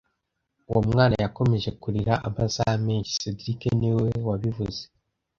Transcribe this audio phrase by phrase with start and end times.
[0.69, 4.81] Uwo mwana yakomeje kurira amasaha menshi cedric niwe wabivuze